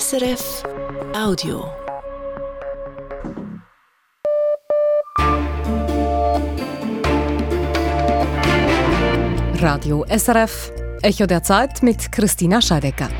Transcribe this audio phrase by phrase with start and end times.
[0.00, 0.62] SRF
[1.14, 1.66] Audio.
[9.60, 13.10] Radio SRF, Echo der Zeit mit Christina Scheidecker.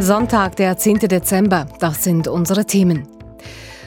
[0.00, 1.00] Sonntag, der 10.
[1.00, 3.13] Dezember, das sind unsere Themen.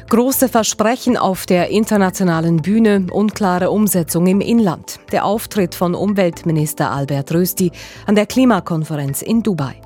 [0.10, 5.02] Große Versprechen auf der internationalen Bühne, unklare Umsetzung im Inland.
[5.12, 7.74] Der Auftritt von Umweltminister Albert Rösti
[8.06, 9.82] an der Klimakonferenz in Dubai.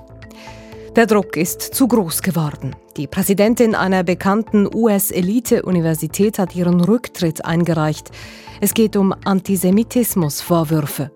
[0.96, 2.76] Der Druck ist zu groß geworden.
[2.98, 8.12] Die Präsidentin einer bekannten US-Elite-Universität hat ihren Rücktritt eingereicht.
[8.60, 11.10] Es geht um Antisemitismusvorwürfe.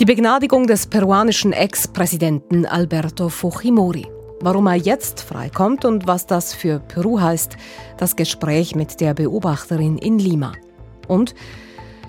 [0.00, 4.11] Die Begnadigung des peruanischen Ex-Präsidenten Alberto Fujimori.
[4.42, 7.56] Warum er jetzt freikommt und was das für Peru heißt,
[7.96, 10.50] das Gespräch mit der Beobachterin in Lima.
[11.06, 11.36] Und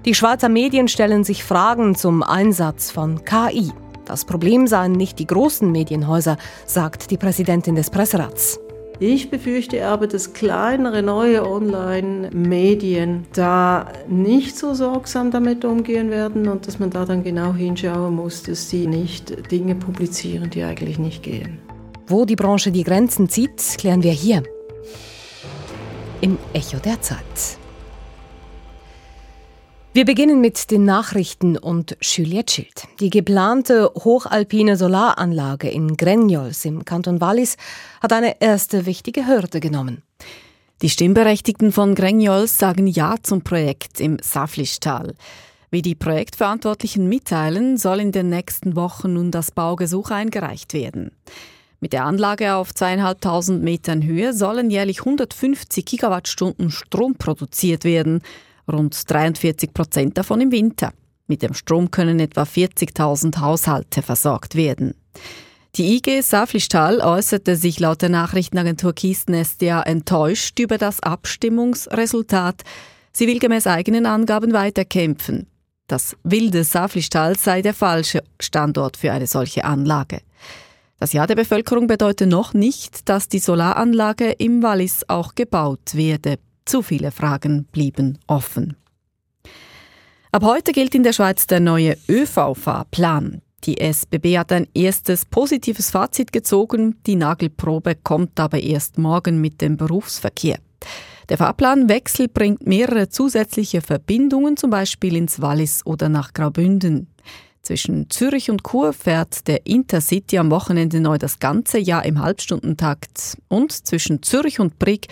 [0.05, 3.71] die Schweizer Medien stellen sich Fragen zum Einsatz von KI.
[4.05, 8.59] Das Problem seien nicht die großen Medienhäuser, sagt die Präsidentin des Presserats.
[8.99, 16.65] Ich befürchte aber, dass kleinere neue Online-Medien da nicht so sorgsam damit umgehen werden und
[16.65, 21.21] dass man da dann genau hinschauen muss, dass sie nicht Dinge publizieren, die eigentlich nicht
[21.21, 21.62] gehen.
[22.07, 24.43] Wo die Branche die Grenzen zieht, klären wir hier.
[26.21, 27.57] Im Echo der Zeit.
[29.93, 32.87] Wir beginnen mit den Nachrichten und Juliette Schild.
[32.99, 37.57] Die geplante hochalpine Solaranlage in Grenjols im Kanton Wallis
[38.01, 40.01] hat eine erste wichtige Hürde genommen.
[40.81, 45.13] Die Stimmberechtigten von Grenjols sagen Ja zum Projekt im Saflischtal.
[45.69, 51.11] Wie die Projektverantwortlichen mitteilen, soll in den nächsten Wochen nun das Baugesuch eingereicht werden.
[51.83, 58.21] Mit der Anlage auf zweieinhalbtausend Metern Höhe sollen jährlich 150 Gigawattstunden Strom produziert werden,
[58.71, 60.93] rund 43 Prozent davon im Winter.
[61.27, 64.93] Mit dem Strom können etwa 40.000 Haushalte versorgt werden.
[65.75, 72.61] Die IG Saflistahl äußerte sich laut der Nachrichtenagentur Kiesnestia enttäuscht über das Abstimmungsresultat.
[73.11, 75.47] Sie will gemäß eigenen Angaben weiterkämpfen.
[75.87, 80.21] Das wilde Saflistahl sei der falsche Standort für eine solche Anlage.
[81.03, 86.39] Das Ja der Bevölkerung bedeutet noch nicht, dass die Solaranlage im Wallis auch gebaut werde.
[86.63, 88.77] Zu viele Fragen blieben offen.
[90.31, 93.41] Ab heute gilt in der Schweiz der neue ÖV-Fahrplan.
[93.65, 96.95] Die SBB hat ein erstes positives Fazit gezogen.
[97.05, 100.59] Die Nagelprobe kommt aber erst morgen mit dem Berufsverkehr.
[101.27, 107.12] Der Fahrplanwechsel bringt mehrere zusätzliche Verbindungen, zum Beispiel ins Wallis oder nach Graubünden.
[107.63, 113.37] Zwischen Zürich und Chur fährt der Intercity am Wochenende neu das ganze Jahr im Halbstundentakt.
[113.47, 115.07] Und zwischen Zürich und Brig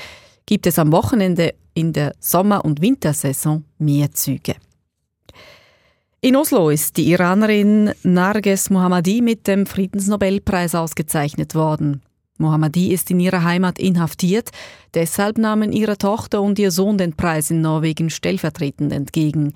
[0.46, 4.56] gibt es am Wochenende in der Sommer- und Wintersaison mehr Züge.
[6.20, 12.02] In Oslo ist die Iranerin Narges Mohammadi mit dem Friedensnobelpreis ausgezeichnet worden.
[12.38, 14.50] Mohammadi ist in ihrer Heimat inhaftiert,
[14.94, 19.54] deshalb nahmen ihre Tochter und ihr Sohn den Preis in Norwegen stellvertretend entgegen.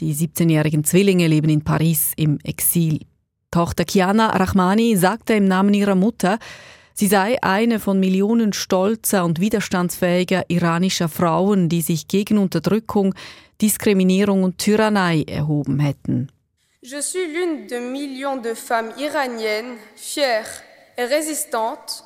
[0.00, 2.98] Die 17-jährigen Zwillinge leben in Paris im Exil.
[3.52, 6.40] Tochter Kiana Rahmani sagte im Namen ihrer Mutter,
[6.94, 13.14] sie sei eine von Millionen stolzer und widerstandsfähiger iranischer Frauen, die sich gegen Unterdrückung,
[13.62, 16.28] Diskriminierung und Tyrannei erhoben hätten.
[16.82, 20.60] Je suis l'une de millions de femmes iraniennes, fières
[20.98, 22.02] et résistantes,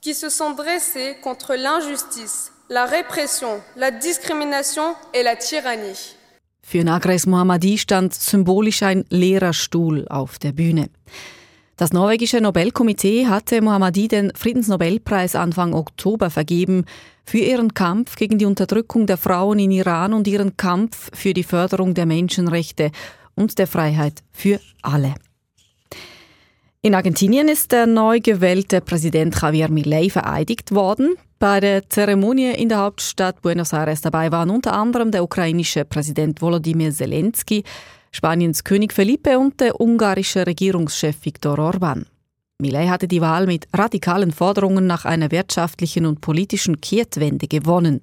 [0.00, 6.16] qui se sont dressées contre l'injustice, la répression, la discrimination et la tyrannie.
[6.66, 10.88] Für Nagres Mohammadi stand symbolisch ein leerer Stuhl auf der Bühne.
[11.76, 16.86] Das norwegische Nobelkomitee hatte Mohammadi den Friedensnobelpreis Anfang Oktober vergeben
[17.22, 21.42] für ihren Kampf gegen die Unterdrückung der Frauen in Iran und ihren Kampf für die
[21.42, 22.90] Förderung der Menschenrechte
[23.34, 25.14] und der Freiheit für alle.
[26.80, 31.14] In Argentinien ist der neu gewählte Präsident Javier Milei vereidigt worden.
[31.44, 36.40] Bei der Zeremonie in der Hauptstadt Buenos Aires dabei waren unter anderem der ukrainische Präsident
[36.40, 37.64] Volodymyr Zelensky,
[38.12, 42.06] Spaniens König Felipe und der ungarische Regierungschef Viktor Orban.
[42.58, 48.00] Millet hatte die Wahl mit radikalen Forderungen nach einer wirtschaftlichen und politischen Kehrtwende gewonnen.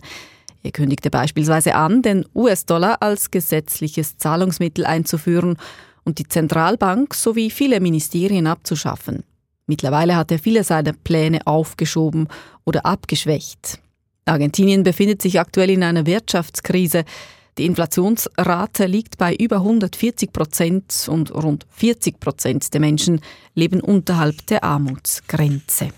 [0.61, 5.57] Er kündigte beispielsweise an, den US-Dollar als gesetzliches Zahlungsmittel einzuführen
[6.03, 9.23] und die Zentralbank sowie viele Ministerien abzuschaffen.
[9.71, 12.27] Mittlerweile hat er viele seiner Pläne aufgeschoben
[12.65, 13.79] oder abgeschwächt.
[14.25, 17.05] Argentinien befindet sich aktuell in einer Wirtschaftskrise.
[17.57, 23.21] Die Inflationsrate liegt bei über 140 Prozent und rund 40 Prozent der Menschen
[23.55, 25.91] leben unterhalb der Armutsgrenze.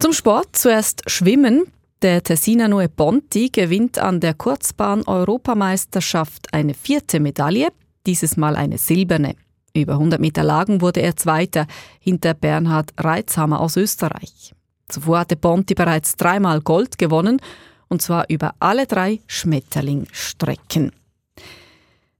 [0.00, 1.66] Zum Sport zuerst Schwimmen.
[2.02, 7.68] Der Tessiner Noe Ponti gewinnt an der Kurzbahn-Europameisterschaft eine vierte Medaille
[8.06, 9.36] dieses Mal eine silberne.
[9.74, 11.66] Über 100 Meter Lagen wurde er Zweiter
[12.00, 14.54] hinter Bernhard Reitzhammer aus Österreich.
[14.88, 17.40] Zuvor hatte Bonti bereits dreimal Gold gewonnen,
[17.88, 20.92] und zwar über alle drei Schmetterlingstrecken.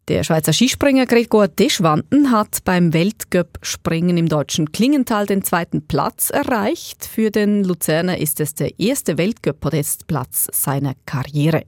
[0.08, 7.04] Der Schweizer Skispringer Gregor Deschwanden hat beim Weltcup-Springen im deutschen Klingenthal den zweiten Platz erreicht.
[7.04, 11.64] Für den Luzerner ist es der erste Weltcup-Podestplatz seiner Karriere.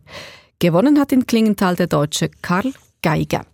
[0.59, 2.73] Gewonnen hat in Klingenthal der Deutsche Karl
[3.03, 3.44] Geiger.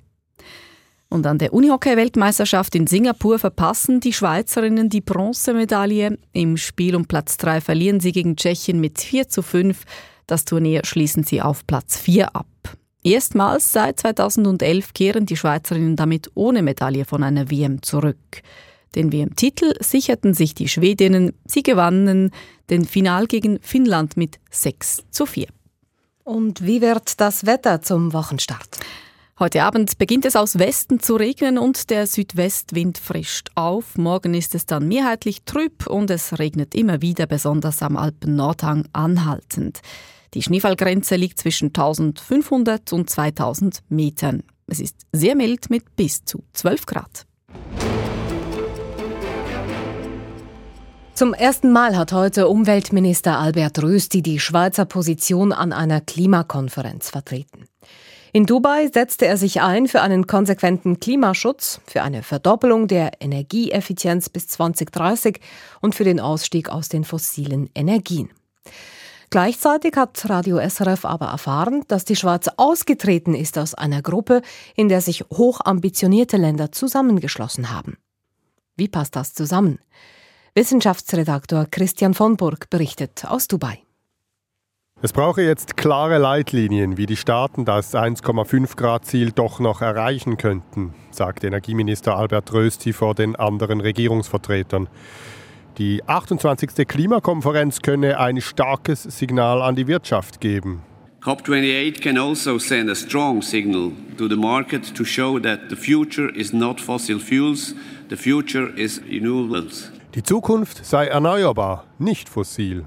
[1.08, 6.18] Und an der Unihockey-Weltmeisterschaft in Singapur verpassen die Schweizerinnen die Bronzemedaille.
[6.32, 9.84] Im Spiel um Platz 3 verlieren sie gegen Tschechien mit 4 zu 5.
[10.26, 12.46] Das Turnier schließen sie auf Platz 4 ab.
[13.04, 18.42] Erstmals seit 2011 kehren die Schweizerinnen damit ohne Medaille von einer WM zurück.
[18.96, 21.32] Den WM-Titel sicherten sich die Schwedinnen.
[21.44, 22.32] Sie gewannen
[22.68, 25.46] den Final gegen Finnland mit 6 zu 4.
[26.24, 28.80] Und wie wird das Wetter zum Wochenstart?
[29.38, 33.98] Heute Abend beginnt es aus Westen zu regnen und der Südwestwind frischt auf.
[33.98, 39.80] Morgen ist es dann mehrheitlich trüb und es regnet immer wieder, besonders am Alpen-Nordhang anhaltend.
[40.32, 44.42] Die Schneefallgrenze liegt zwischen 1500 und 2000 Metern.
[44.68, 47.26] Es ist sehr mild mit bis zu 12 Grad.
[51.12, 57.66] Zum ersten Mal hat heute Umweltminister Albert Rösti die Schweizer Position an einer Klimakonferenz vertreten.
[58.36, 64.28] In Dubai setzte er sich ein für einen konsequenten Klimaschutz, für eine Verdoppelung der Energieeffizienz
[64.28, 65.40] bis 2030
[65.80, 68.28] und für den Ausstieg aus den fossilen Energien.
[69.30, 74.42] Gleichzeitig hat Radio SRF aber erfahren, dass die Schweiz ausgetreten ist aus einer Gruppe,
[74.74, 77.96] in der sich hochambitionierte Länder zusammengeschlossen haben.
[78.76, 79.78] Wie passt das zusammen?
[80.54, 83.85] Wissenschaftsredaktor Christian von Burg berichtet aus Dubai.
[85.02, 90.38] Es brauche jetzt klare Leitlinien, wie die Staaten das 1,5 Grad Ziel doch noch erreichen
[90.38, 94.88] könnten, sagt Energieminister Albert Rösti vor den anderen Regierungsvertretern.
[95.76, 96.88] Die 28.
[96.88, 100.80] Klimakonferenz könne ein starkes Signal an die Wirtschaft geben.
[101.20, 106.34] COP28 can also send a strong signal to the market to show that the future
[106.34, 107.74] is not fossil fuels,
[108.08, 109.92] the future is renewables.
[110.14, 112.86] Die Zukunft sei erneuerbar, nicht fossil.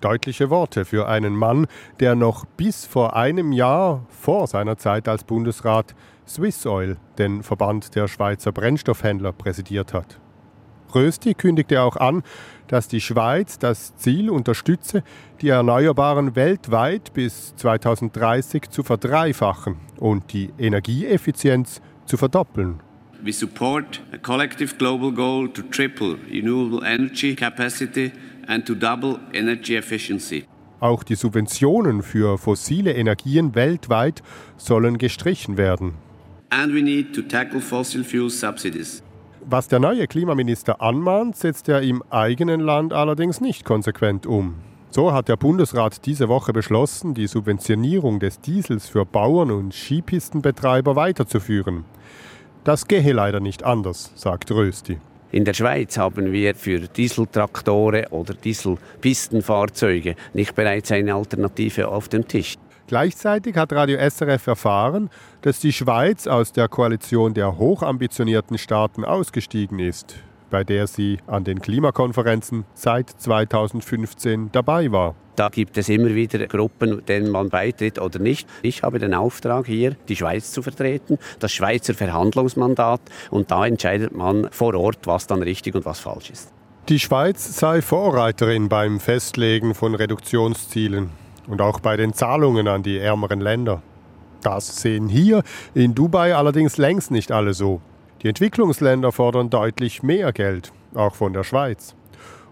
[0.00, 1.66] Deutliche Worte für einen Mann,
[2.00, 5.94] der noch bis vor einem Jahr vor seiner Zeit als Bundesrat
[6.26, 10.18] Swiss Oil, den Verband der Schweizer Brennstoffhändler, präsidiert hat.
[10.94, 12.22] Rösti kündigte auch an,
[12.66, 15.02] dass die Schweiz das Ziel unterstütze,
[15.40, 22.80] die Erneuerbaren weltweit bis 2030 zu verdreifachen und die Energieeffizienz zu verdoppeln.
[23.22, 28.12] We support a collective global goal to triple renewable energy capacity
[28.48, 30.44] and to double energy efficiency.
[30.80, 34.22] Auch die Subventionen für fossile Energien weltweit
[34.56, 35.94] sollen gestrichen werden.
[36.48, 39.02] And we need to tackle fossil fuel subsidies.
[39.44, 44.54] Was der neue Klimaminister anmahnt, setzt er im eigenen Land allerdings nicht konsequent um.
[44.90, 50.96] So hat der Bundesrat diese Woche beschlossen, die Subventionierung des Diesels für Bauern und Skipistenbetreiber
[50.96, 51.84] weiterzuführen.
[52.64, 54.98] Das gehe leider nicht anders, sagt Rösti.
[55.32, 62.28] In der Schweiz haben wir für Dieseltraktoren oder Dieselpistenfahrzeuge nicht bereits eine Alternative auf dem
[62.28, 62.56] Tisch.
[62.88, 65.08] Gleichzeitig hat Radio SRF erfahren,
[65.42, 70.16] dass die Schweiz aus der Koalition der hochambitionierten Staaten ausgestiegen ist,
[70.50, 75.14] bei der sie an den Klimakonferenzen seit 2015 dabei war.
[75.40, 78.46] Da gibt es immer wieder Gruppen, denen man beitritt oder nicht.
[78.60, 84.14] Ich habe den Auftrag hier, die Schweiz zu vertreten, das Schweizer Verhandlungsmandat und da entscheidet
[84.14, 86.52] man vor Ort, was dann richtig und was falsch ist.
[86.90, 91.08] Die Schweiz sei Vorreiterin beim Festlegen von Reduktionszielen
[91.46, 93.80] und auch bei den Zahlungen an die ärmeren Länder.
[94.42, 95.42] Das sehen hier
[95.72, 97.80] in Dubai allerdings längst nicht alle so.
[98.20, 101.94] Die Entwicklungsländer fordern deutlich mehr Geld, auch von der Schweiz.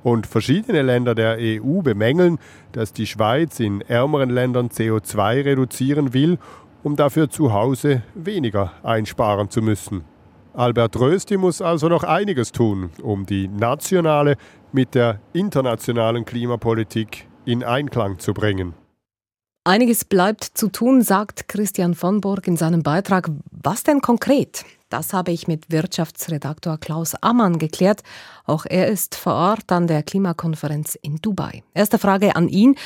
[0.02, 2.38] Und verschiedene Länder der EU bemängeln,
[2.72, 6.38] dass die Schweiz in ärmeren Ländern CO2 reduzieren will,
[6.82, 10.04] um dafür zu Hause weniger einsparen zu müssen.
[10.54, 14.36] Albert Rösti muss also noch einiges tun, um die nationale
[14.72, 18.74] mit der internationalen Klimapolitik in Einklang zu bringen.
[19.64, 23.30] Einiges bleibt zu tun, sagt Christian von Burg in seinem Beitrag.
[23.50, 24.64] Was denn konkret?
[24.88, 28.02] Das habe ich mit Wirtschaftsredaktor Klaus Ammann geklärt.
[28.44, 31.62] Auch er ist vor Ort an der Klimakonferenz in Dubai.
[31.74, 32.76] Erste Frage an ihn.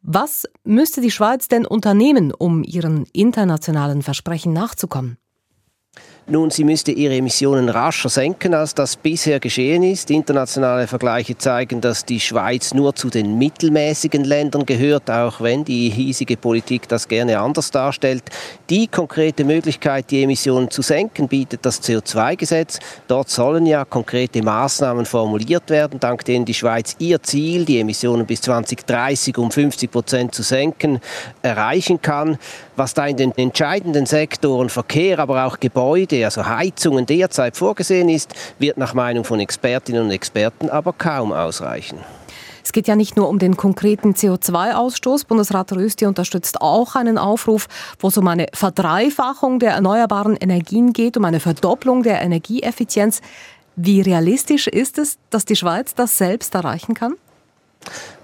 [0.00, 5.18] Was müsste die Schweiz denn unternehmen, um ihren internationalen Versprechen nachzukommen?
[6.28, 10.08] Nun, sie müsste ihre Emissionen rascher senken, als das bisher geschehen ist.
[10.08, 15.90] Internationale Vergleiche zeigen, dass die Schweiz nur zu den mittelmäßigen Ländern gehört, auch wenn die
[15.90, 18.22] hiesige Politik das gerne anders darstellt.
[18.70, 22.78] Die konkrete Möglichkeit, die Emissionen zu senken, bietet das CO2-Gesetz.
[23.08, 28.26] Dort sollen ja konkrete Maßnahmen formuliert werden, dank denen die Schweiz ihr Ziel, die Emissionen
[28.26, 31.00] bis 2030 um 50 Prozent zu senken,
[31.42, 32.38] erreichen kann.
[32.74, 38.34] Was da in den entscheidenden Sektoren Verkehr, aber auch Gebäude, also Heizungen derzeit vorgesehen ist,
[38.58, 41.98] wird nach Meinung von Expertinnen und Experten aber kaum ausreichen.
[42.64, 45.26] Es geht ja nicht nur um den konkreten CO2-Ausstoß.
[45.26, 51.16] Bundesrat Rösti unterstützt auch einen Aufruf, wo es um eine Verdreifachung der erneuerbaren Energien geht,
[51.16, 53.20] um eine Verdopplung der Energieeffizienz.
[53.76, 57.14] Wie realistisch ist es, dass die Schweiz das selbst erreichen kann?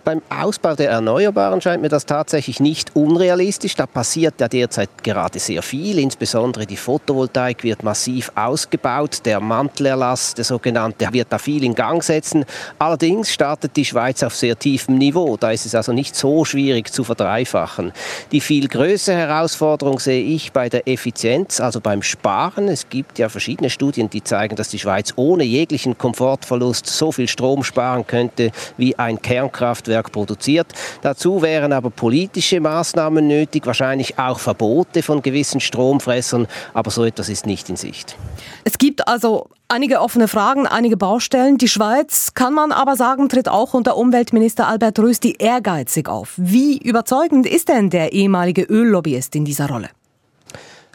[0.04, 3.74] Beim Ausbau der Erneuerbaren scheint mir das tatsächlich nicht unrealistisch.
[3.74, 5.98] Da passiert ja derzeit gerade sehr viel.
[5.98, 9.20] Insbesondere die Photovoltaik wird massiv ausgebaut.
[9.26, 12.46] Der Mantelerlass, der sogenannte, wird da viel in Gang setzen.
[12.78, 15.36] Allerdings startet die Schweiz auf sehr tiefem Niveau.
[15.36, 17.92] Da ist es also nicht so schwierig zu verdreifachen.
[18.32, 22.68] Die viel größere Herausforderung sehe ich bei der Effizienz, also beim Sparen.
[22.68, 27.28] Es gibt ja verschiedene Studien, die zeigen, dass die Schweiz ohne jeglichen Komfortverlust so viel
[27.28, 30.66] Strom sparen könnte wie ein Kernkraftwerk Kraftwerk produziert.
[31.02, 37.28] Dazu wären aber politische Maßnahmen nötig, wahrscheinlich auch Verbote von gewissen Stromfressern, aber so etwas
[37.28, 38.16] ist nicht in Sicht.
[38.64, 41.58] Es gibt also einige offene Fragen, einige Baustellen.
[41.58, 46.34] Die Schweiz, kann man aber sagen, tritt auch unter Umweltminister Albert Rösti ehrgeizig auf.
[46.36, 49.88] Wie überzeugend ist denn der ehemalige Öllobbyist in dieser Rolle?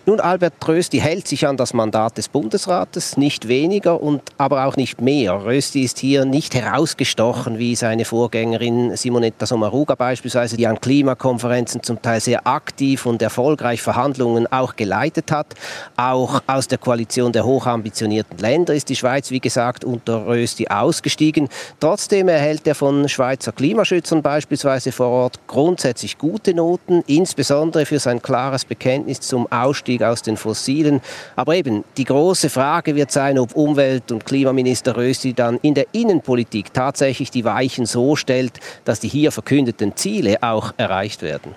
[0.05, 4.75] Nun, Albert Rösti hält sich an das Mandat des Bundesrates, nicht weniger und aber auch
[4.75, 5.45] nicht mehr.
[5.45, 12.01] Rösti ist hier nicht herausgestochen wie seine Vorgängerin Simonetta Sommaruga beispielsweise, die an Klimakonferenzen zum
[12.01, 15.48] Teil sehr aktiv und erfolgreich Verhandlungen auch geleitet hat.
[15.95, 21.48] Auch aus der Koalition der hochambitionierten Länder ist die Schweiz, wie gesagt, unter Rösti ausgestiegen.
[21.79, 28.22] Trotzdem erhält er von Schweizer Klimaschützern beispielsweise vor Ort grundsätzlich gute Noten, insbesondere für sein
[28.22, 31.01] klares Bekenntnis zum Ausstieg Ausstieg aus den Fossilen.
[31.35, 35.88] Aber eben, die große Frage wird sein, ob Umwelt- und Klimaminister Rösti dann in der
[35.91, 41.55] Innenpolitik tatsächlich die Weichen so stellt, dass die hier verkündeten Ziele auch erreicht werden.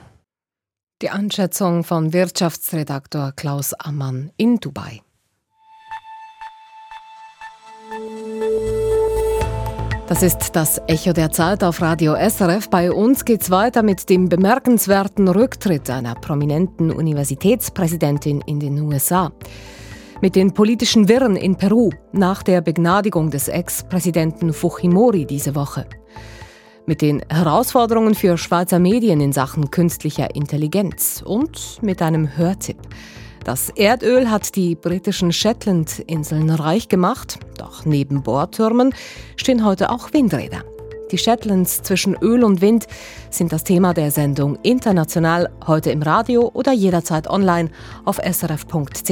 [1.02, 5.02] Die Einschätzung von Wirtschaftsredaktor Klaus Ammann in Dubai.
[10.08, 12.70] Das ist das Echo der Zeit auf Radio SRF.
[12.70, 19.32] Bei uns geht's weiter mit dem bemerkenswerten Rücktritt einer prominenten Universitätspräsidentin in den USA.
[20.20, 25.86] Mit den politischen Wirren in Peru nach der Begnadigung des Ex-Präsidenten Fujimori diese Woche.
[26.86, 32.78] Mit den Herausforderungen für Schweizer Medien in Sachen künstlicher Intelligenz und mit einem Hörtipp.
[33.46, 38.92] Das Erdöl hat die britischen Shetland-Inseln reich gemacht, doch neben Bohrtürmen
[39.36, 40.64] stehen heute auch Windräder.
[41.12, 42.88] Die Shetlands zwischen Öl und Wind
[43.30, 47.70] sind das Thema der Sendung International heute im Radio oder jederzeit online
[48.04, 49.06] auf srf.ch-audio.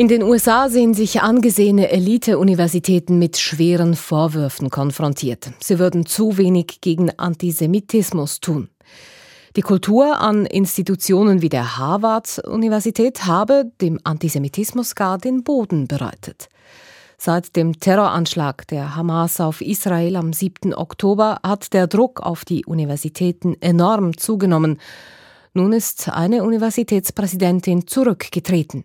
[0.00, 5.50] In den USA sehen sich angesehene Elite-Universitäten mit schweren Vorwürfen konfrontiert.
[5.60, 8.70] Sie würden zu wenig gegen Antisemitismus tun.
[9.56, 16.48] Die Kultur an Institutionen wie der Harvard-Universität habe dem Antisemitismus gar den Boden bereitet.
[17.18, 20.72] Seit dem Terroranschlag der Hamas auf Israel am 7.
[20.72, 24.80] Oktober hat der Druck auf die Universitäten enorm zugenommen.
[25.52, 28.84] Nun ist eine Universitätspräsidentin zurückgetreten.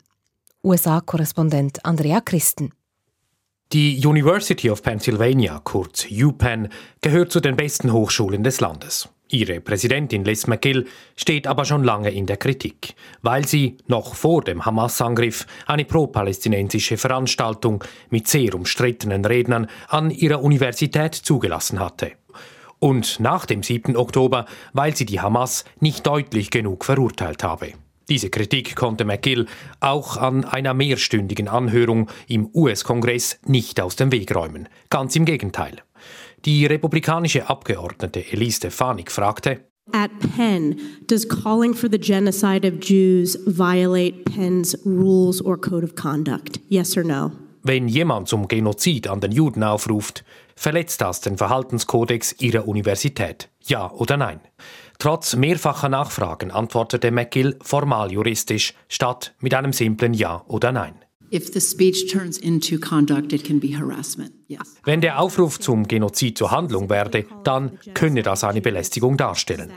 [0.66, 2.72] USA-Korrespondent Andrea Christen.
[3.72, 6.70] Die University of Pennsylvania, kurz UPenn,
[7.02, 9.10] gehört zu den besten Hochschulen des Landes.
[9.30, 14.44] Ihre Präsidentin Liz McGill steht aber schon lange in der Kritik, weil sie noch vor
[14.44, 22.12] dem Hamas-Angriff eine pro-palästinensische Veranstaltung mit sehr umstrittenen Rednern an ihrer Universität zugelassen hatte.
[22.80, 23.96] Und nach dem 7.
[23.96, 27.74] Oktober, weil sie die Hamas nicht deutlich genug verurteilt habe.
[28.10, 29.48] Diese Kritik konnte McGill
[29.80, 34.70] auch an einer mehrstündigen Anhörung im US-Kongress nicht aus dem Weg räumen.
[34.90, 35.78] Ganz im Gegenteil.
[36.46, 43.38] Die republikanische Abgeordnete Elise Stefanik fragte, At Penn, does calling for the genocide of Jews
[43.46, 46.60] violate Penn's rules or code of conduct?
[46.70, 47.32] Yes or no?
[47.62, 50.24] Wenn jemand zum Genozid an den Juden aufruft,
[50.56, 53.50] verletzt das den Verhaltenskodex ihrer Universität?
[53.64, 54.40] Ja oder nein?
[54.98, 61.05] Trotz mehrfacher Nachfragen antwortete McGill formal juristisch statt mit einem simplen Ja oder Nein.
[64.84, 69.72] Wenn der Aufruf zum Genozid zur Handlung werde, dann könne das eine Belästigung darstellen.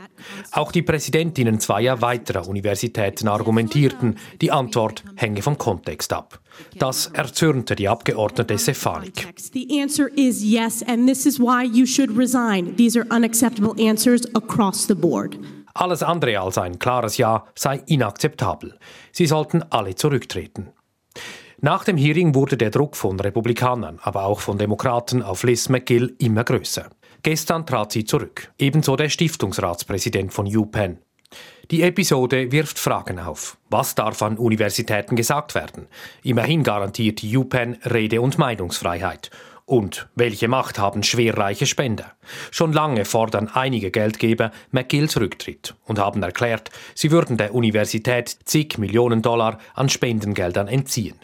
[0.51, 6.39] Auch die Präsidentinnen zweier weiterer Universitäten argumentierten, die Antwort hänge vom Kontext ab.
[6.77, 9.27] Das erzürnte die Abgeordnete Stefanik.
[9.53, 12.75] The answer is yes, and this is why you should resign.
[12.75, 15.37] These are unacceptable answers across the board.
[15.73, 18.77] Alles andere als ein klares Ja sei inakzeptabel.
[19.11, 20.73] Sie sollten alle zurücktreten.
[21.61, 26.15] Nach dem Hearing wurde der Druck von Republikanern, aber auch von Demokraten auf Liz McGill
[26.17, 26.89] immer größer.
[27.21, 30.99] Gestern trat sie zurück, ebenso der Stiftungsratspräsident von UPenn.
[31.69, 33.57] Die Episode wirft Fragen auf.
[33.69, 35.87] Was darf an Universitäten gesagt werden?
[36.23, 39.29] Immerhin garantiert die UPenn Rede- und Meinungsfreiheit.
[39.65, 42.13] Und welche Macht haben schwerreiche Spender?
[42.51, 48.77] Schon lange fordern einige Geldgeber McGills Rücktritt und haben erklärt, sie würden der Universität zig
[48.77, 51.19] Millionen Dollar an Spendengeldern entziehen.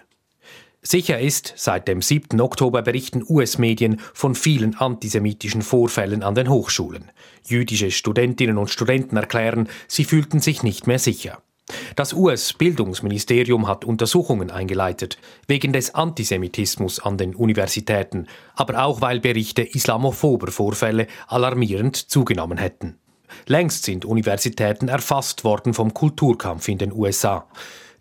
[0.87, 2.39] Sicher ist, seit dem 7.
[2.39, 7.11] Oktober berichten US-Medien von vielen antisemitischen Vorfällen an den Hochschulen.
[7.43, 11.41] Jüdische Studentinnen und Studenten erklären, sie fühlten sich nicht mehr sicher.
[11.95, 19.63] Das US-Bildungsministerium hat Untersuchungen eingeleitet wegen des Antisemitismus an den Universitäten, aber auch weil Berichte
[19.63, 22.99] islamophober Vorfälle alarmierend zugenommen hätten.
[23.47, 27.47] Längst sind Universitäten erfasst worden vom Kulturkampf in den USA.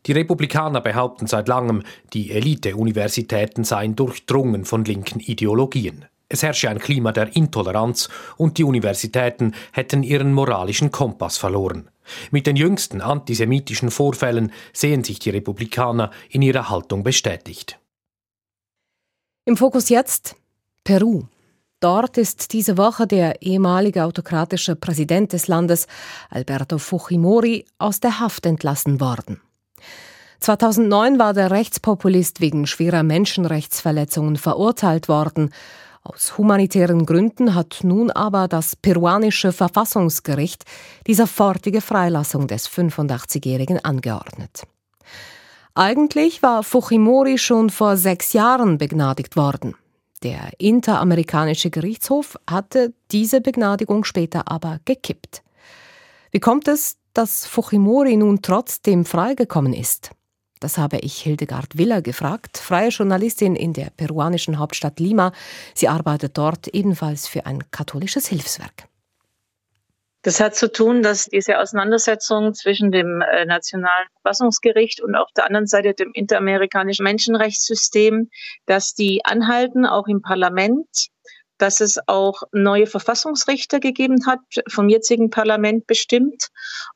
[0.06, 1.82] Die Republikaner behaupten seit langem,
[2.12, 6.04] die Elite-Universitäten seien durchdrungen von linken Ideologien.
[6.28, 11.90] Es herrsche ein Klima der Intoleranz und die Universitäten hätten ihren moralischen Kompass verloren.
[12.30, 17.78] Mit den jüngsten antisemitischen Vorfällen sehen sich die Republikaner in ihrer Haltung bestätigt.
[19.46, 20.36] Im Fokus jetzt
[20.84, 21.24] Peru.
[21.80, 25.86] Dort ist diese Woche der ehemalige autokratische Präsident des Landes,
[26.30, 29.40] Alberto Fujimori, aus der Haft entlassen worden.
[30.40, 35.50] 2009 war der Rechtspopulist wegen schwerer Menschenrechtsverletzungen verurteilt worden.
[36.02, 40.64] Aus humanitären Gründen hat nun aber das peruanische Verfassungsgericht
[41.06, 44.64] die sofortige Freilassung des 85-Jährigen angeordnet.
[45.74, 49.74] Eigentlich war Fujimori schon vor sechs Jahren begnadigt worden.
[50.22, 55.42] Der Interamerikanische Gerichtshof hatte diese Begnadigung später aber gekippt.
[56.30, 60.10] Wie kommt es, dass Fujimori nun trotzdem freigekommen ist?
[60.60, 65.32] Das habe ich Hildegard Willer gefragt, freie Journalistin in der peruanischen Hauptstadt Lima.
[65.74, 68.88] Sie arbeitet dort ebenfalls für ein katholisches Hilfswerk.
[70.22, 75.44] Das hat zu tun, dass diese Auseinandersetzung zwischen dem äh, Nationalen Verfassungsgericht und auf der
[75.44, 78.30] anderen Seite dem interamerikanischen Menschenrechtssystem,
[78.64, 80.88] dass die anhalten, auch im Parlament,
[81.64, 86.48] dass es auch neue Verfassungsrichter gegeben hat, vom jetzigen Parlament bestimmt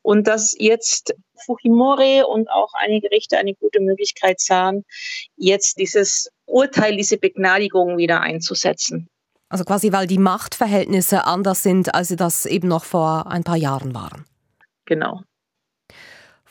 [0.03, 4.85] und dass jetzt Fujimori und auch einige Richter eine gute Möglichkeit sahen,
[5.37, 9.07] jetzt dieses Urteil, diese Begnadigung wieder einzusetzen.
[9.49, 13.57] Also quasi, weil die Machtverhältnisse anders sind, als sie das eben noch vor ein paar
[13.57, 14.25] Jahren waren.
[14.85, 15.23] Genau.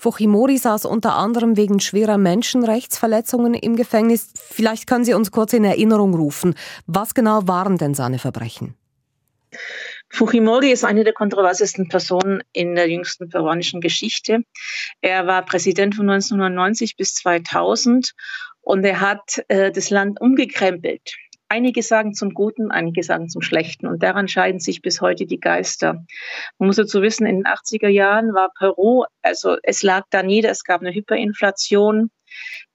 [0.01, 4.29] Fujimori saß unter anderem wegen schwerer Menschenrechtsverletzungen im Gefängnis.
[4.37, 6.55] Vielleicht können Sie uns kurz in Erinnerung rufen.
[6.87, 8.77] Was genau waren denn seine Verbrechen?
[10.09, 14.45] Fujimori ist eine der kontroversesten Personen in der jüngsten peruanischen Geschichte.
[15.01, 18.13] Er war Präsident von 1990 bis 2000
[18.61, 21.17] und er hat äh, das Land umgekrempelt.
[21.51, 23.87] Einige sagen zum Guten, einige sagen zum Schlechten.
[23.87, 26.05] Und daran scheiden sich bis heute die Geister.
[26.59, 30.51] Man muss dazu wissen, in den 80er Jahren war Peru, also es lag da nieder,
[30.51, 32.11] es gab eine Hyperinflation,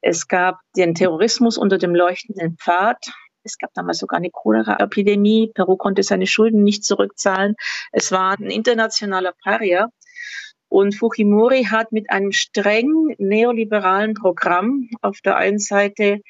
[0.00, 2.98] es gab den Terrorismus unter dem leuchtenden Pfad.
[3.44, 5.52] Es gab damals sogar eine Cholera-Epidemie.
[5.54, 7.54] Peru konnte seine Schulden nicht zurückzahlen.
[7.92, 9.88] Es war ein internationaler Paria.
[10.68, 16.20] Und Fujimori hat mit einem streng neoliberalen Programm auf der einen Seite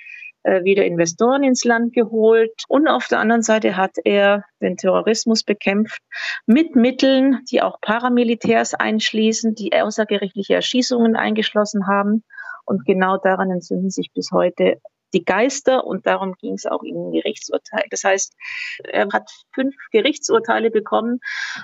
[0.44, 2.52] wieder Investoren ins Land geholt.
[2.68, 6.00] Und auf der anderen Seite hat er den Terrorismus bekämpft
[6.46, 12.24] mit Mitteln, die auch Paramilitärs einschließen, die außergerichtliche Erschießungen eingeschlossen haben.
[12.66, 14.80] Und genau daran entzünden sich bis heute
[15.14, 17.84] die Geister und darum ging es auch im Gerichtsurteil.
[17.90, 18.34] Das heißt,
[18.84, 21.20] er hat fünf Gerichtsurteile bekommen,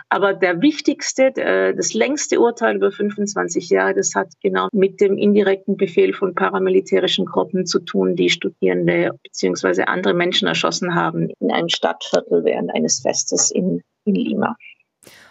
[0.08, 5.76] aber der wichtigste, das längste Urteil über 25 Jahre, das hat genau mit dem indirekten
[5.76, 9.82] Befehl von paramilitärischen Gruppen zu tun, die Studierende bzw.
[9.82, 14.56] andere Menschen erschossen haben in einem Stadtviertel während eines Festes in, in Lima.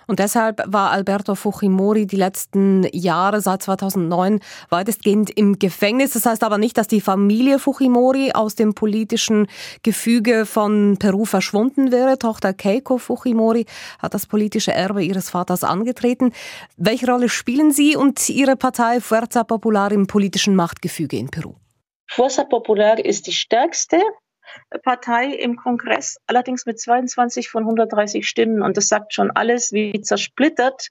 [0.10, 6.14] Und deshalb war Alberto Fujimori die letzten Jahre seit 2009 weitestgehend im Gefängnis.
[6.14, 9.46] Das heißt aber nicht, dass die Familie Fujimori aus dem politischen
[9.84, 12.18] Gefüge von Peru verschwunden wäre.
[12.18, 13.68] Tochter Keiko Fujimori
[14.00, 16.32] hat das politische Erbe ihres Vaters angetreten.
[16.76, 21.54] Welche Rolle spielen Sie und Ihre Partei Fuerza Popular im politischen Machtgefüge in Peru?
[22.08, 24.02] Forza Popular ist die stärkste
[24.84, 28.62] Partei im Kongress, allerdings mit 22 von 130 Stimmen.
[28.62, 30.90] Und das sagt schon alles, wie zersplittert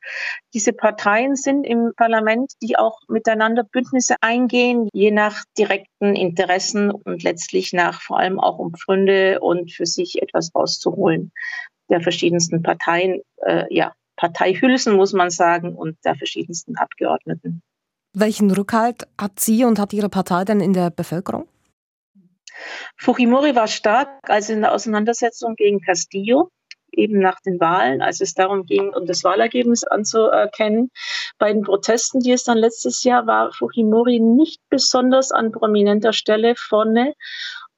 [0.55, 7.23] diese Parteien sind im Parlament, die auch miteinander Bündnisse eingehen, je nach direkten Interessen und
[7.23, 11.33] letztlich nach vor allem auch um Pfründe und für sich etwas rauszuholen
[11.89, 17.63] der verschiedensten Parteien, äh, ja, Parteihülsen, muss man sagen, und der verschiedensten Abgeordneten.
[18.15, 21.47] Welchen Rückhalt hat sie und hat Ihre Partei denn in der Bevölkerung?
[23.01, 26.51] Fujimori war stark, also in der Auseinandersetzung gegen Castillo,
[26.91, 30.91] eben nach den Wahlen, als es darum ging, um das Wahlergebnis anzuerkennen.
[31.39, 36.55] Bei den Protesten, die es dann letztes Jahr war, Fujimori nicht besonders an prominenter Stelle
[36.57, 37.15] vorne.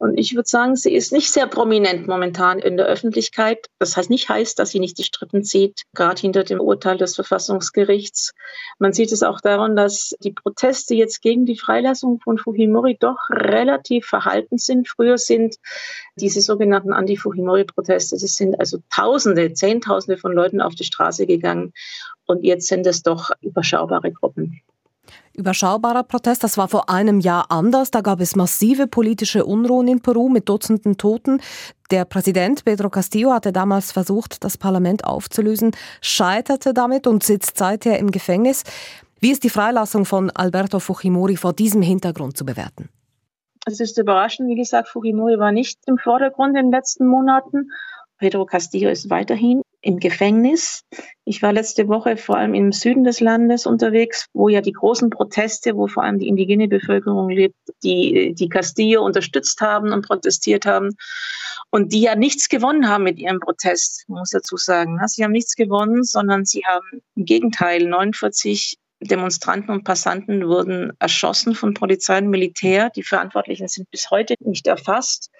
[0.01, 3.67] Und ich würde sagen, sie ist nicht sehr prominent momentan in der Öffentlichkeit.
[3.79, 7.17] Das heißt nicht heißt, dass sie nicht die Strippen zieht, gerade hinter dem Urteil des
[7.17, 8.33] Verfassungsgerichts.
[8.79, 13.29] Man sieht es auch daran, dass die Proteste jetzt gegen die Freilassung von Fujimori doch
[13.29, 14.89] relativ verhalten sind.
[14.89, 15.57] Früher sind
[16.17, 21.75] diese sogenannten Anti-Fujimori-Proteste, es sind also Tausende, Zehntausende von Leuten auf die Straße gegangen.
[22.25, 24.63] Und jetzt sind es doch überschaubare Gruppen.
[25.37, 27.90] Überschaubarer Protest, das war vor einem Jahr anders.
[27.90, 31.40] Da gab es massive politische Unruhen in Peru mit Dutzenden Toten.
[31.90, 37.99] Der Präsident Pedro Castillo hatte damals versucht, das Parlament aufzulösen, scheiterte damit und sitzt seither
[37.99, 38.64] im Gefängnis.
[39.21, 42.88] Wie ist die Freilassung von Alberto Fujimori vor diesem Hintergrund zu bewerten?
[43.66, 47.71] Es ist überraschend, wie gesagt, Fujimori war nicht im Vordergrund in den letzten Monaten.
[48.19, 50.83] Pedro Castillo ist weiterhin im Gefängnis.
[51.25, 55.11] Ich war letzte Woche vor allem im Süden des Landes unterwegs, wo ja die großen
[55.11, 60.66] Proteste, wo vor allem die indigene Bevölkerung lebt, die, die Castillo unterstützt haben und protestiert
[60.66, 60.97] haben
[61.71, 64.97] und die ja nichts gewonnen haben mit ihrem Protest, muss dazu sagen.
[64.97, 65.09] Ne?
[65.09, 71.55] Sie haben nichts gewonnen, sondern sie haben im Gegenteil 49 Demonstranten und Passanten wurden erschossen
[71.55, 72.90] von Polizei und Militär.
[72.90, 75.31] Die Verantwortlichen sind bis heute nicht erfasst.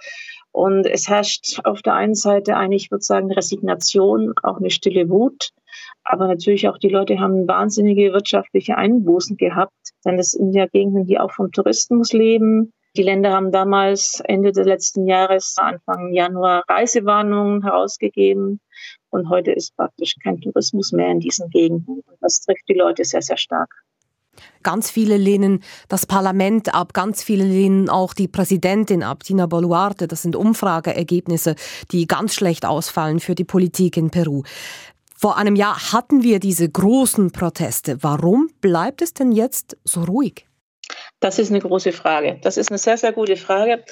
[0.53, 5.09] Und es herrscht auf der einen Seite eigentlich, ich würde sagen, Resignation, auch eine stille
[5.09, 5.51] Wut.
[6.03, 9.73] Aber natürlich auch die Leute haben wahnsinnige wirtschaftliche Einbußen gehabt,
[10.05, 12.73] denn das sind ja Gegenden, die auch vom Tourismus leben.
[12.97, 18.61] Die Länder haben damals Ende des letzten Jahres, Anfang Januar, Reisewarnungen herausgegeben.
[19.11, 22.01] Und heute ist praktisch kein Tourismus mehr in diesen Gegenden.
[22.05, 23.71] Und das trifft die Leute sehr, sehr stark.
[24.63, 30.07] Ganz viele lehnen das Parlament ab, ganz viele lehnen auch die Präsidentin ab, Tina Boluarte.
[30.07, 31.55] Das sind Umfrageergebnisse,
[31.93, 34.43] die ganz schlecht ausfallen für die Politik in Peru.
[35.17, 38.03] Vor einem Jahr hatten wir diese großen Proteste.
[38.03, 40.47] Warum bleibt es denn jetzt so ruhig?
[41.21, 42.39] Das ist eine große Frage.
[42.43, 43.85] Das ist eine sehr, sehr gute Frage.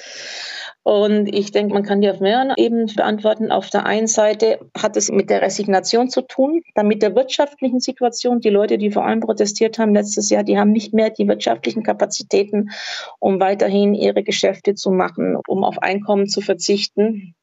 [0.89, 3.51] Und ich denke, man kann die auf mehreren Ebenen beantworten.
[3.51, 7.79] Auf der einen Seite hat es mit der Resignation zu tun, dann mit der wirtschaftlichen
[7.79, 8.39] Situation.
[8.39, 11.83] Die Leute, die vor allem protestiert haben letztes Jahr, die haben nicht mehr die wirtschaftlichen
[11.83, 12.71] Kapazitäten,
[13.19, 17.35] um weiterhin ihre Geschäfte zu machen, um auf Einkommen zu verzichten.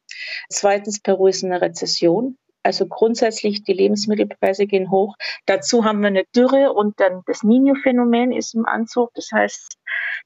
[0.49, 2.35] Zweitens, Peru ist in einer Rezession.
[2.67, 5.15] Also grundsätzlich, die Lebensmittelpreise gehen hoch.
[5.45, 9.13] Dazu haben wir eine Dürre und dann das Nino-Phänomen ist im Anzug.
[9.13, 9.77] Das heißt,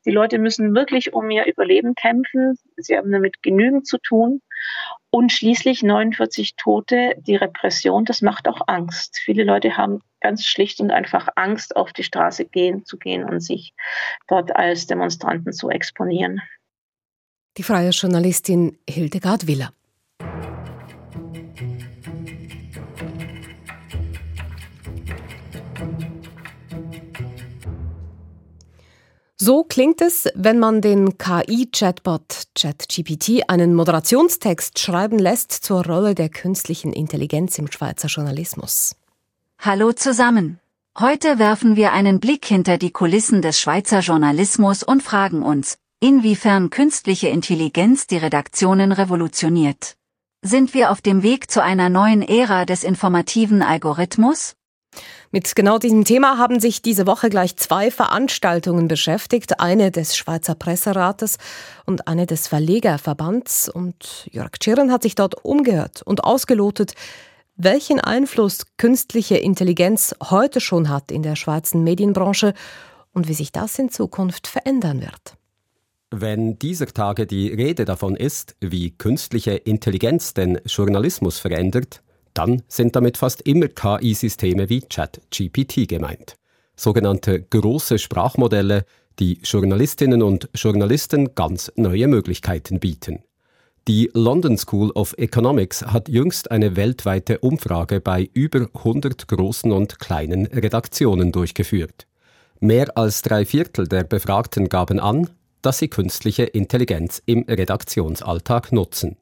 [0.07, 2.57] die Leute müssen wirklich um ihr Überleben kämpfen.
[2.77, 4.41] Sie haben damit genügend zu tun.
[5.11, 9.19] Und schließlich 49 Tote, die Repression, das macht auch Angst.
[9.23, 13.41] Viele Leute haben ganz schlicht und einfach Angst, auf die Straße gehen, zu gehen und
[13.41, 13.75] sich
[14.27, 16.41] dort als Demonstranten zu exponieren.
[17.57, 19.73] Die freie Journalistin Hildegard Willer.
[29.43, 36.29] So klingt es, wenn man den KI-Chatbot ChatGPT einen Moderationstext schreiben lässt zur Rolle der
[36.29, 38.95] künstlichen Intelligenz im Schweizer Journalismus.
[39.57, 40.59] Hallo zusammen.
[40.95, 46.69] Heute werfen wir einen Blick hinter die Kulissen des Schweizer Journalismus und fragen uns, inwiefern
[46.69, 49.95] künstliche Intelligenz die Redaktionen revolutioniert.
[50.43, 54.53] Sind wir auf dem Weg zu einer neuen Ära des informativen Algorithmus?
[55.33, 59.61] Mit genau diesem Thema haben sich diese Woche gleich zwei Veranstaltungen beschäftigt.
[59.61, 61.37] Eine des Schweizer Presserates
[61.85, 63.69] und eine des Verlegerverbands.
[63.69, 66.95] Und Jörg Tschirren hat sich dort umgehört und ausgelotet,
[67.55, 72.53] welchen Einfluss künstliche Intelligenz heute schon hat in der Schweizer Medienbranche
[73.13, 75.37] und wie sich das in Zukunft verändern wird.
[76.13, 82.01] Wenn dieser Tage die Rede davon ist, wie künstliche Intelligenz den Journalismus verändert,
[82.33, 86.35] dann sind damit fast immer KI-Systeme wie ChatGPT gemeint.
[86.75, 88.85] Sogenannte große Sprachmodelle,
[89.19, 93.23] die Journalistinnen und Journalisten ganz neue Möglichkeiten bieten.
[93.87, 99.99] Die London School of Economics hat jüngst eine weltweite Umfrage bei über 100 großen und
[99.99, 102.05] kleinen Redaktionen durchgeführt.
[102.59, 105.31] Mehr als drei Viertel der Befragten gaben an,
[105.63, 109.17] dass sie künstliche Intelligenz im Redaktionsalltag nutzen.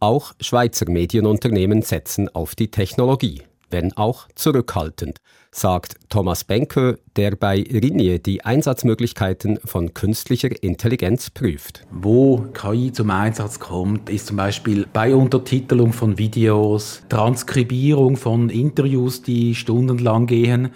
[0.00, 5.18] Auch Schweizer Medienunternehmen setzen auf die Technologie, wenn auch zurückhaltend,
[5.50, 11.84] sagt Thomas Benke, der bei Rinje die Einsatzmöglichkeiten von künstlicher Intelligenz prüft.
[11.90, 19.22] Wo KI zum Einsatz kommt, ist zum Beispiel bei Untertitelung von Videos, Transkribierung von Interviews,
[19.22, 20.68] die stundenlang gehen.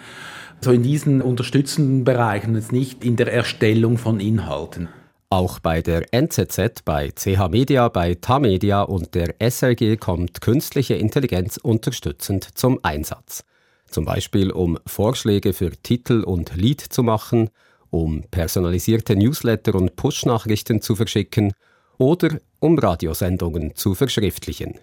[0.59, 4.89] So in diesen unterstützenden Bereichen, jetzt nicht in der Erstellung von Inhalten.
[5.33, 11.57] Auch bei der NZZ, bei CH Media, bei Tamedia und der SRG kommt künstliche Intelligenz
[11.57, 13.43] unterstützend zum Einsatz.
[13.89, 17.49] Zum Beispiel um Vorschläge für Titel und Lied zu machen,
[17.89, 21.53] um personalisierte Newsletter und Push-Nachrichten zu verschicken
[21.97, 24.77] oder um Radiosendungen zu verschriftlichen.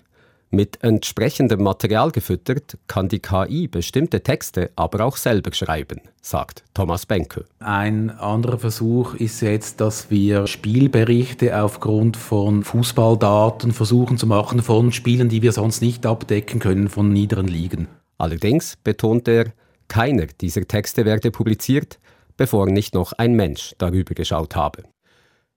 [0.52, 7.06] Mit entsprechendem Material gefüttert kann die KI bestimmte Texte aber auch selber schreiben, sagt Thomas
[7.06, 7.44] Benke.
[7.60, 14.90] Ein anderer Versuch ist jetzt, dass wir Spielberichte aufgrund von Fußballdaten versuchen zu machen von
[14.90, 17.86] Spielen, die wir sonst nicht abdecken können von niederen Ligen.
[18.18, 19.52] Allerdings betont er,
[19.86, 22.00] keiner dieser Texte werde publiziert,
[22.36, 24.82] bevor nicht noch ein Mensch darüber geschaut habe.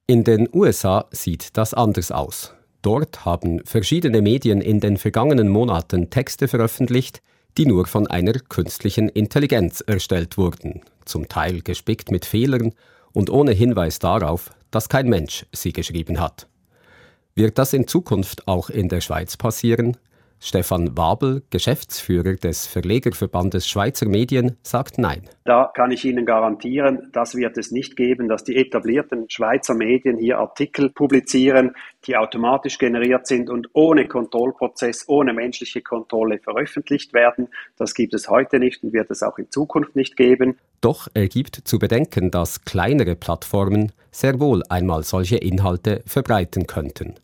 [0.05, 2.53] In den USA sieht das anders aus.
[2.83, 7.21] Dort haben verschiedene Medien in den vergangenen Monaten Texte veröffentlicht,
[7.57, 12.73] die nur von einer künstlichen Intelligenz erstellt wurden, zum Teil gespickt mit Fehlern
[13.13, 16.47] und ohne Hinweis darauf, dass kein Mensch sie geschrieben hat.
[17.35, 19.95] Wird das in Zukunft auch in der Schweiz passieren?
[20.45, 25.21] Stefan Wabel, Geschäftsführer des Verlegerverbandes Schweizer Medien, sagt Nein.
[25.45, 30.17] Da kann ich Ihnen garantieren, das wird es nicht geben, dass die etablierten Schweizer Medien
[30.17, 31.75] hier Artikel publizieren,
[32.05, 37.47] die automatisch generiert sind und ohne Kontrollprozess, ohne menschliche Kontrolle veröffentlicht werden.
[37.77, 40.57] Das gibt es heute nicht und wird es auch in Zukunft nicht geben.
[40.81, 47.15] Doch er gibt zu bedenken, dass kleinere Plattformen sehr wohl einmal solche Inhalte verbreiten könnten.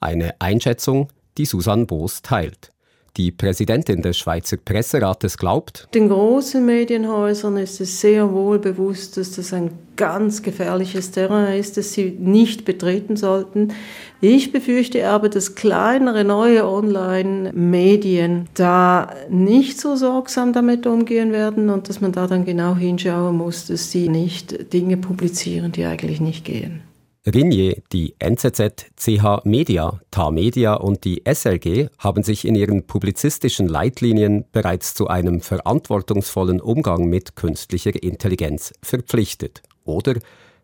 [0.00, 1.08] Eine Einschätzung,
[1.38, 2.72] die Susanne Boos teilt.
[3.18, 9.32] Die Präsidentin des Schweizer Presserates glaubt, den großen Medienhäusern ist es sehr wohl bewusst, dass
[9.32, 13.74] das ein ganz gefährliches Terrain ist, das sie nicht betreten sollten.
[14.22, 21.90] Ich befürchte aber, dass kleinere neue Online-Medien da nicht so sorgsam damit umgehen werden und
[21.90, 26.46] dass man da dann genau hinschauen muss, dass sie nicht Dinge publizieren, die eigentlich nicht
[26.46, 26.80] gehen.
[27.24, 33.68] Ringier, die NZZ, CH Media, TA Media und die SLG haben sich in ihren publizistischen
[33.68, 40.14] Leitlinien bereits zu einem verantwortungsvollen Umgang mit künstlicher Intelligenz verpflichtet oder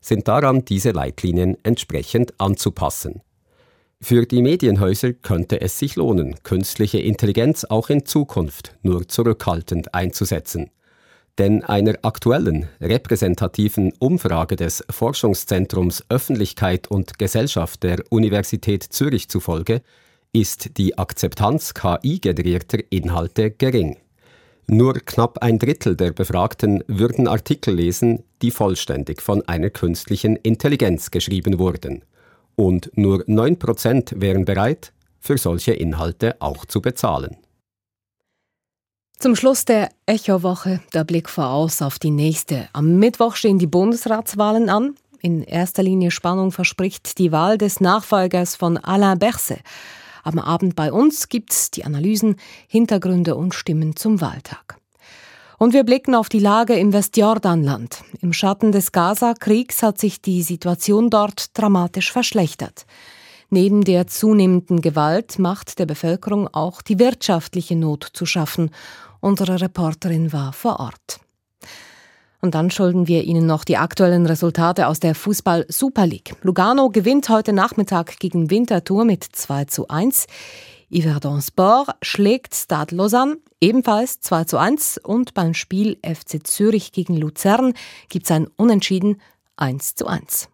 [0.00, 3.22] sind daran, diese Leitlinien entsprechend anzupassen.
[4.00, 10.70] Für die Medienhäuser könnte es sich lohnen, künstliche Intelligenz auch in Zukunft nur zurückhaltend einzusetzen.
[11.38, 19.82] Denn einer aktuellen, repräsentativen Umfrage des Forschungszentrums Öffentlichkeit und Gesellschaft der Universität Zürich zufolge
[20.32, 23.98] ist die Akzeptanz KI-generierter Inhalte gering.
[24.66, 31.10] Nur knapp ein Drittel der Befragten würden Artikel lesen, die vollständig von einer künstlichen Intelligenz
[31.10, 32.04] geschrieben wurden.
[32.56, 37.36] Und nur 9% wären bereit, für solche Inhalte auch zu bezahlen.
[39.20, 42.68] Zum Schluss der Echo-Woche der Blick voraus auf die nächste.
[42.72, 44.94] Am Mittwoch stehen die Bundesratswahlen an.
[45.20, 49.58] In erster Linie Spannung verspricht die Wahl des Nachfolgers von Alain Berset.
[50.22, 52.36] Am Abend bei uns gibt's die Analysen,
[52.68, 54.78] Hintergründe und Stimmen zum Wahltag.
[55.58, 58.04] Und wir blicken auf die Lage im Westjordanland.
[58.20, 62.86] Im Schatten des Gaza-Kriegs hat sich die Situation dort dramatisch verschlechtert.
[63.50, 68.70] Neben der zunehmenden Gewalt macht der Bevölkerung auch die wirtschaftliche Not zu schaffen
[69.20, 71.20] Unsere Reporterin war vor Ort.
[72.40, 76.36] Und dann schulden wir Ihnen noch die aktuellen Resultate aus der Fußball Super League.
[76.42, 80.26] Lugano gewinnt heute Nachmittag gegen Winterthur mit 2 zu 1.
[80.90, 87.16] Yverdon Sport schlägt Stade Lausanne ebenfalls 2 zu 1 und beim Spiel FC Zürich gegen
[87.16, 87.74] Luzern
[88.08, 89.20] gibt es ein Unentschieden
[89.56, 90.48] 1 zu 1.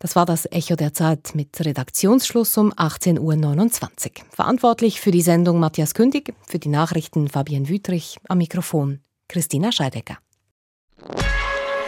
[0.00, 4.24] Das war das Echo der Zeit mit Redaktionsschluss um 18.29 Uhr.
[4.30, 10.16] Verantwortlich für die Sendung Matthias Kündig, für die Nachrichten Fabienne Wüthrich, am Mikrofon Christina Scheidecker.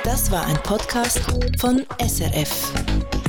[0.04, 1.20] Das war ein Podcast
[1.58, 3.21] von SRF.